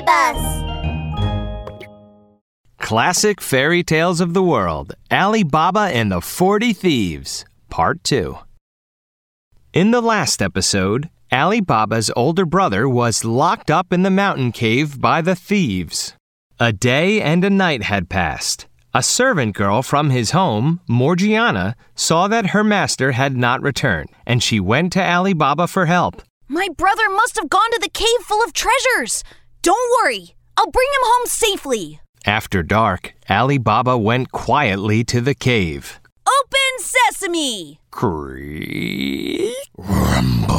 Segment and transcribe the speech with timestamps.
[0.00, 1.76] Story Bus.
[2.78, 8.38] Classic Fairy Tales of the World Ali Baba and the 40 Thieves, Part 2.
[9.72, 15.00] In the last episode, Ali Baba's older brother was locked up in the mountain cave
[15.00, 16.14] by the thieves.
[16.58, 18.66] A day and a night had passed.
[18.92, 24.42] A servant girl from his home, Morgiana, saw that her master had not returned, and
[24.42, 26.22] she went to Ali Baba for help.
[26.48, 29.22] My brother must have gone to the cave full of treasures.
[29.62, 32.00] Don't worry, I'll bring him home safely.
[32.24, 36.00] After dark, Ali Baba went quietly to the cave.
[36.26, 37.78] Open sesame!
[37.90, 39.54] Creak.
[39.76, 40.56] Rumble.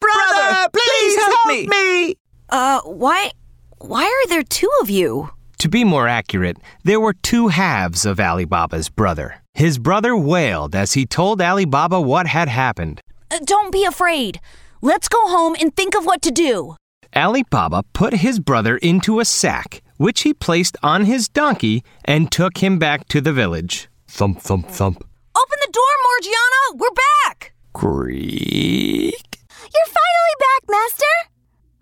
[0.00, 2.16] Brother, please help me!
[2.48, 3.30] Uh, why.
[3.78, 5.30] Why are there two of you?
[5.58, 9.42] To be more accurate, there were two halves of Ali Baba's brother.
[9.54, 13.00] His brother wailed as he told Ali Baba what had happened.
[13.30, 14.40] Uh, don't be afraid.
[14.82, 16.76] Let's go home and think of what to do.
[17.14, 22.30] Ali Baba put his brother into a sack, which he placed on his donkey and
[22.30, 23.88] took him back to the village.
[24.06, 25.04] Thump, thump, thump.
[25.36, 26.76] Open the door, Morgiana!
[26.76, 27.52] We're back!
[27.72, 29.38] Creak.
[29.74, 31.14] You're finally back, Master.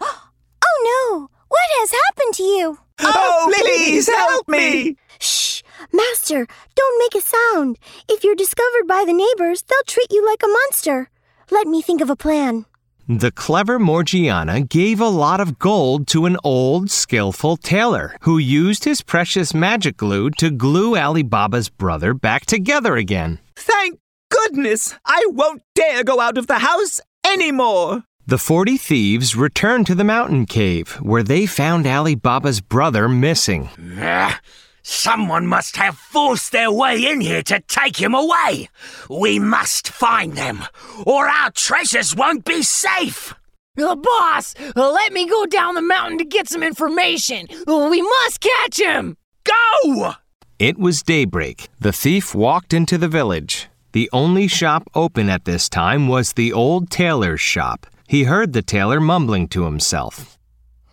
[0.71, 2.79] Oh no, what has happened to you?
[3.01, 4.97] Oh, oh please help me!
[5.19, 7.79] Shh, Master, don't make a sound.
[8.09, 11.11] If you're discovered by the neighbors, they'll treat you like a monster.
[11.51, 12.67] Let me think of a plan.
[13.11, 18.85] The clever Morgiana gave a lot of gold to an old, skillful tailor who used
[18.85, 23.39] his precious magic glue to glue Ali Baba's brother back together again.
[23.57, 23.99] Thank
[24.31, 24.95] goodness!
[25.07, 28.05] I won't dare go out of the house anymore!
[28.27, 33.71] The 40 thieves returned to the mountain cave where they found Ali Baba's brother missing.
[33.99, 34.39] Ah,
[34.91, 38.71] Someone must have forced their way in here to take him away.
[39.11, 40.65] We must find them,
[41.05, 43.35] or our treasures won't be safe.
[43.79, 47.47] Uh, boss, uh, let me go down the mountain to get some information.
[47.69, 49.19] Uh, We must catch him.
[49.45, 50.15] Go!
[50.59, 51.69] It was daybreak.
[51.79, 53.69] The thief walked into the village.
[53.93, 57.87] The only shop open at this time was the old tailor's shop.
[58.09, 60.38] He heard the tailor mumbling to himself.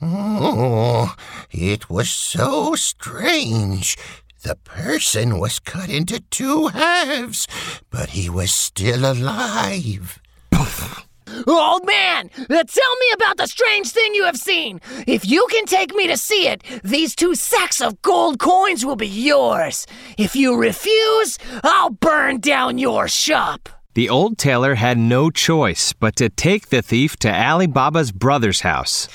[0.08, 1.16] Oh,
[1.50, 3.98] it was so strange.
[4.44, 7.48] The person was cut into two halves,
[7.90, 10.22] but he was still alive.
[11.48, 14.80] Old man, uh, tell me about the strange thing you have seen.
[15.08, 18.96] If you can take me to see it, these two sacks of gold coins will
[18.96, 19.88] be yours.
[20.20, 23.70] If you refuse, I'll burn down your shop.
[23.96, 28.60] The old tailor had no choice but to take the thief to Ali Baba's brother's
[28.60, 29.08] house.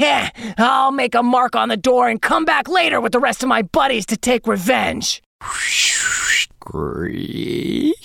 [0.56, 3.48] I'll make a mark on the door and come back later with the rest of
[3.48, 5.20] my buddies to take revenge.
[6.60, 7.96] Creak.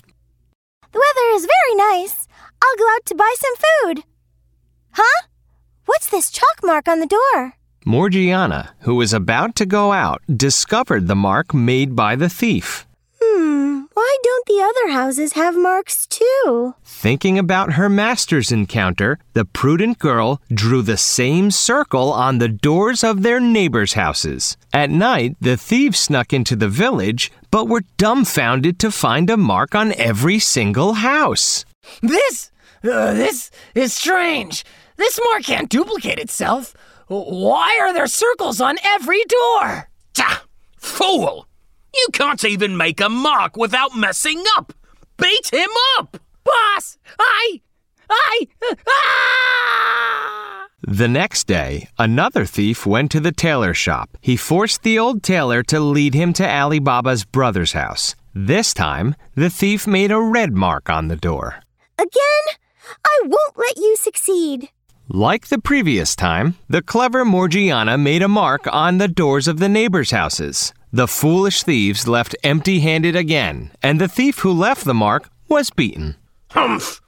[0.91, 2.28] The weather is very nice.
[2.59, 4.03] I'll go out to buy some food.
[4.94, 5.28] Huh?
[5.86, 7.53] What's this chalk mark on the door?
[7.86, 12.84] Morgiana, who was about to go out, discovered the mark made by the thief.
[14.25, 16.74] Why don't the other houses have marks too?
[16.84, 23.03] Thinking about her master's encounter, the prudent girl drew the same circle on the doors
[23.03, 24.58] of their neighbors' houses.
[24.74, 29.75] At night, the thieves snuck into the village, but were dumbfounded to find a mark
[29.75, 31.63] on every single house.
[32.02, 32.50] This,
[32.84, 34.66] uh, this is strange.
[34.96, 36.74] This mark can't duplicate itself.
[37.09, 39.90] Why are there circles on every door?
[40.16, 40.46] Ta!
[40.78, 41.47] Fool!
[41.95, 44.73] You can't even make a mark without messing up.
[45.17, 46.17] Beat him up!
[46.44, 47.61] Boss, I,
[48.09, 48.47] I,
[48.88, 50.67] ah!
[50.88, 54.17] The next day, another thief went to the tailor shop.
[54.22, 58.16] He forced the old tailor to lead him to Ali Baba's brother's house.
[58.35, 61.62] This time, the thief made a red mark on the door.
[61.97, 62.45] Again?
[63.03, 64.69] I won't let you succeed.
[65.07, 69.69] Like the previous time, the clever Morgiana made a mark on the doors of the
[69.69, 70.73] neighbors' houses.
[70.95, 75.69] The foolish thieves left empty handed again, and the thief who left the mark was
[75.69, 76.16] beaten.
[76.51, 77.01] Humph!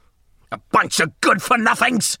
[0.52, 2.18] A bunch of good for nothings!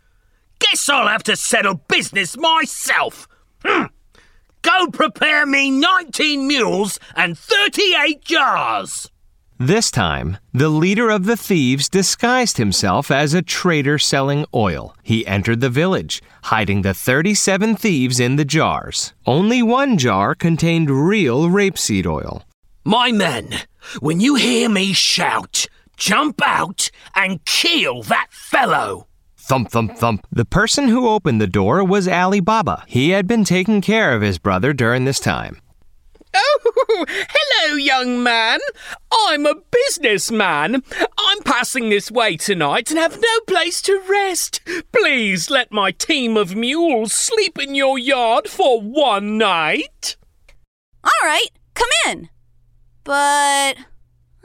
[0.60, 3.28] Guess I'll have to settle business myself!
[3.62, 3.88] Hmm.
[4.62, 9.10] Go prepare me 19 mules and 38 jars!
[9.60, 14.94] This time, the leader of the thieves disguised himself as a trader selling oil.
[15.02, 19.14] He entered the village, hiding the 37 thieves in the jars.
[19.26, 22.44] Only one jar contained real rapeseed oil.
[22.84, 23.62] My men,
[23.98, 25.66] when you hear me shout,
[25.96, 29.08] jump out and kill that fellow!
[29.36, 30.24] Thump, thump, thump.
[30.30, 32.84] The person who opened the door was Ali Baba.
[32.86, 35.60] He had been taking care of his brother during this time.
[36.40, 38.60] Oh, hello, young man.
[39.10, 40.82] I'm a businessman.
[41.18, 44.60] I'm passing this way tonight and have no place to rest.
[44.92, 50.16] Please let my team of mules sleep in your yard for one night.
[51.04, 52.28] All right, come in.
[53.04, 53.78] But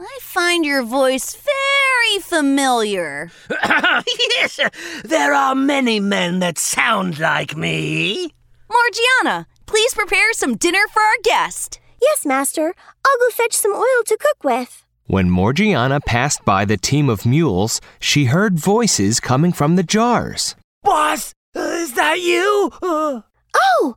[0.00, 3.30] I find your voice very familiar.
[3.50, 4.58] yes,
[5.04, 8.30] there are many men that sound like me.
[8.70, 11.78] Morgiana, please prepare some dinner for our guest.
[12.04, 12.74] Yes, Master.
[13.06, 14.84] I'll go fetch some oil to cook with.
[15.06, 20.54] When Morgiana passed by the team of mules, she heard voices coming from the jars.
[20.82, 22.70] Boss, is that you?
[22.82, 23.20] Uh,
[23.56, 23.94] Oh,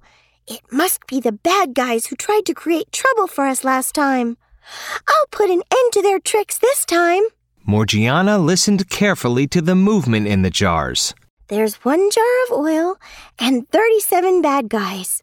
[0.48, 4.38] it must be the bad guys who tried to create trouble for us last time.
[5.08, 7.24] I'll put an end to their tricks this time.
[7.66, 11.14] Morgiana listened carefully to the movement in the jars.
[11.48, 12.98] There's one jar of oil
[13.40, 15.22] and 37 bad guys.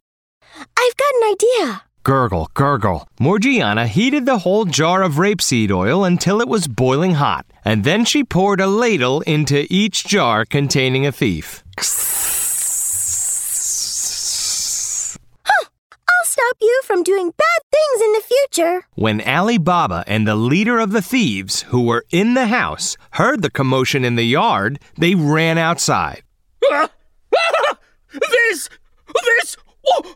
[0.57, 1.83] I've got an idea.
[2.05, 3.09] Gurgle, gurgle.
[3.19, 8.05] Morgiana heated the whole jar of rapeseed oil until it was boiling hot, and then
[8.05, 11.65] she poured a ladle into each jar containing a thief.
[11.79, 11.85] I'll
[16.25, 18.87] stop you from doing bad things in the future.
[18.97, 23.41] When Ali Baba and the leader of the thieves, who were in the house, heard
[23.41, 26.23] the commotion in the yard, they ran outside.
[28.13, 28.69] This,
[29.09, 29.57] this,
[29.89, 30.15] oh,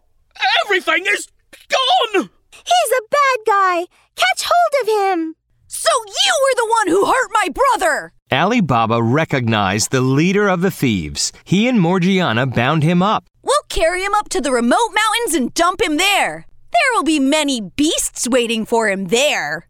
[0.65, 1.27] everything is
[1.69, 2.31] gone.
[2.53, 3.87] He's a bad guy.
[4.17, 5.35] Catch hold of him.
[5.67, 8.13] So you were the one who hurt my brother!
[8.33, 11.33] Ali Baba recognized the leader of the thieves.
[11.45, 13.25] He and Morgiana bound him up.
[13.43, 16.47] We'll carry him up to the remote mountains and dump him there.
[16.73, 19.67] There will be many beasts waiting for him there.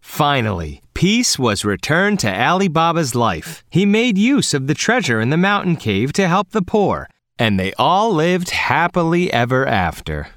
[0.00, 3.64] Finally, peace was returned to Ali Baba's life.
[3.70, 7.08] He made use of the treasure in the mountain cave to help the poor,
[7.38, 10.28] and they all lived happily ever after.